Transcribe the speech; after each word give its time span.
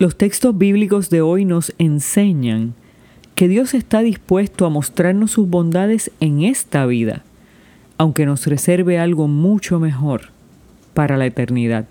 Los 0.00 0.14
textos 0.16 0.56
bíblicos 0.56 1.10
de 1.10 1.22
hoy 1.22 1.44
nos 1.44 1.74
enseñan 1.78 2.74
que 3.34 3.48
Dios 3.48 3.74
está 3.74 3.98
dispuesto 3.98 4.64
a 4.64 4.70
mostrarnos 4.70 5.32
sus 5.32 5.48
bondades 5.48 6.12
en 6.20 6.44
esta 6.44 6.86
vida, 6.86 7.24
aunque 7.96 8.24
nos 8.24 8.46
reserve 8.46 9.00
algo 9.00 9.26
mucho 9.26 9.80
mejor 9.80 10.30
para 10.94 11.16
la 11.16 11.26
eternidad. 11.26 11.88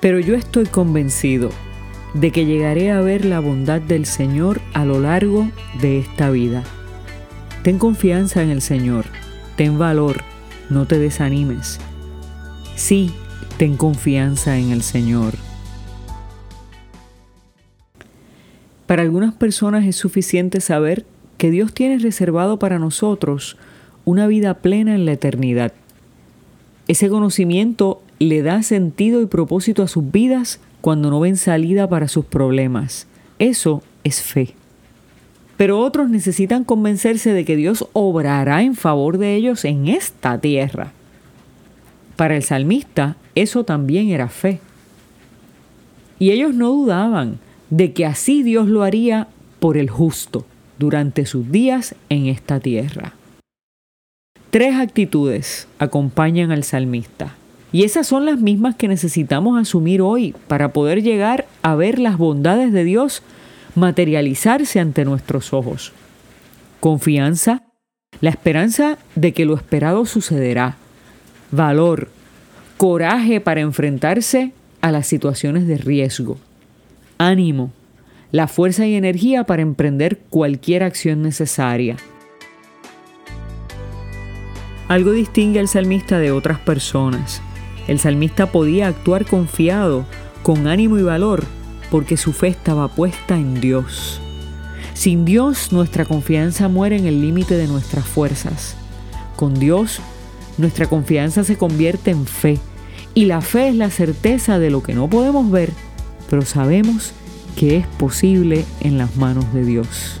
Pero 0.00 0.18
yo 0.18 0.34
estoy 0.34 0.66
convencido 0.66 1.50
de 2.12 2.32
que 2.32 2.44
llegaré 2.44 2.90
a 2.90 3.00
ver 3.00 3.24
la 3.24 3.38
bondad 3.38 3.80
del 3.80 4.04
Señor 4.04 4.60
a 4.74 4.84
lo 4.84 4.98
largo 4.98 5.48
de 5.80 6.00
esta 6.00 6.30
vida. 6.30 6.64
Ten 7.66 7.80
confianza 7.80 8.44
en 8.44 8.50
el 8.50 8.62
Señor, 8.62 9.06
ten 9.56 9.76
valor, 9.76 10.22
no 10.70 10.86
te 10.86 11.00
desanimes. 11.00 11.80
Sí, 12.76 13.10
ten 13.56 13.76
confianza 13.76 14.56
en 14.56 14.70
el 14.70 14.82
Señor. 14.82 15.34
Para 18.86 19.02
algunas 19.02 19.34
personas 19.34 19.84
es 19.84 19.96
suficiente 19.96 20.60
saber 20.60 21.06
que 21.38 21.50
Dios 21.50 21.74
tiene 21.74 21.98
reservado 21.98 22.60
para 22.60 22.78
nosotros 22.78 23.56
una 24.04 24.28
vida 24.28 24.54
plena 24.54 24.94
en 24.94 25.04
la 25.04 25.14
eternidad. 25.14 25.72
Ese 26.86 27.08
conocimiento 27.08 28.00
le 28.20 28.42
da 28.42 28.62
sentido 28.62 29.20
y 29.22 29.26
propósito 29.26 29.82
a 29.82 29.88
sus 29.88 30.08
vidas 30.12 30.60
cuando 30.80 31.10
no 31.10 31.18
ven 31.18 31.36
salida 31.36 31.88
para 31.88 32.06
sus 32.06 32.26
problemas. 32.26 33.08
Eso 33.40 33.82
es 34.04 34.22
fe. 34.22 34.54
Pero 35.56 35.80
otros 35.80 36.10
necesitan 36.10 36.64
convencerse 36.64 37.32
de 37.32 37.44
que 37.44 37.56
Dios 37.56 37.86
obrará 37.92 38.62
en 38.62 38.74
favor 38.74 39.18
de 39.18 39.34
ellos 39.34 39.64
en 39.64 39.88
esta 39.88 40.38
tierra. 40.38 40.92
Para 42.16 42.36
el 42.36 42.42
salmista, 42.42 43.16
eso 43.34 43.64
también 43.64 44.08
era 44.10 44.28
fe. 44.28 44.60
Y 46.18 46.30
ellos 46.30 46.54
no 46.54 46.70
dudaban 46.70 47.38
de 47.70 47.92
que 47.92 48.06
así 48.06 48.42
Dios 48.42 48.68
lo 48.68 48.82
haría 48.82 49.28
por 49.60 49.76
el 49.76 49.90
justo 49.90 50.46
durante 50.78 51.26
sus 51.26 51.50
días 51.50 51.94
en 52.08 52.26
esta 52.26 52.60
tierra. 52.60 53.14
Tres 54.50 54.76
actitudes 54.76 55.68
acompañan 55.78 56.50
al 56.50 56.64
salmista. 56.64 57.34
Y 57.72 57.84
esas 57.84 58.06
son 58.06 58.24
las 58.24 58.38
mismas 58.38 58.76
que 58.76 58.88
necesitamos 58.88 59.60
asumir 59.60 60.00
hoy 60.00 60.34
para 60.48 60.72
poder 60.72 61.02
llegar 61.02 61.46
a 61.62 61.74
ver 61.74 61.98
las 61.98 62.16
bondades 62.16 62.72
de 62.72 62.84
Dios 62.84 63.22
materializarse 63.76 64.80
ante 64.80 65.04
nuestros 65.04 65.52
ojos. 65.52 65.92
Confianza, 66.80 67.62
la 68.20 68.30
esperanza 68.30 68.98
de 69.14 69.32
que 69.32 69.44
lo 69.44 69.54
esperado 69.54 70.06
sucederá. 70.06 70.76
Valor, 71.52 72.08
coraje 72.76 73.40
para 73.40 73.60
enfrentarse 73.60 74.52
a 74.80 74.90
las 74.90 75.06
situaciones 75.06 75.66
de 75.66 75.76
riesgo. 75.76 76.38
Ánimo, 77.18 77.70
la 78.32 78.48
fuerza 78.48 78.86
y 78.86 78.94
energía 78.94 79.44
para 79.44 79.62
emprender 79.62 80.18
cualquier 80.30 80.82
acción 80.82 81.22
necesaria. 81.22 81.96
Algo 84.88 85.12
distingue 85.12 85.60
al 85.60 85.68
salmista 85.68 86.18
de 86.18 86.30
otras 86.30 86.58
personas. 86.60 87.42
El 87.88 87.98
salmista 87.98 88.46
podía 88.46 88.88
actuar 88.88 89.26
confiado, 89.26 90.06
con 90.42 90.66
ánimo 90.66 90.98
y 90.98 91.02
valor, 91.02 91.44
porque 91.90 92.16
su 92.16 92.32
fe 92.32 92.48
estaba 92.48 92.88
puesta 92.88 93.36
en 93.36 93.60
Dios. 93.60 94.20
Sin 94.94 95.24
Dios 95.24 95.72
nuestra 95.72 96.04
confianza 96.04 96.68
muere 96.68 96.96
en 96.96 97.06
el 97.06 97.20
límite 97.20 97.56
de 97.56 97.66
nuestras 97.66 98.06
fuerzas. 98.06 98.76
Con 99.36 99.54
Dios 99.54 100.00
nuestra 100.58 100.86
confianza 100.86 101.44
se 101.44 101.58
convierte 101.58 102.10
en 102.10 102.26
fe 102.26 102.58
y 103.14 103.26
la 103.26 103.40
fe 103.40 103.68
es 103.68 103.74
la 103.74 103.90
certeza 103.90 104.58
de 104.58 104.70
lo 104.70 104.82
que 104.82 104.94
no 104.94 105.08
podemos 105.08 105.50
ver, 105.50 105.70
pero 106.28 106.42
sabemos 106.42 107.12
que 107.56 107.76
es 107.76 107.86
posible 107.86 108.64
en 108.80 108.98
las 108.98 109.16
manos 109.16 109.52
de 109.54 109.64
Dios. 109.64 110.20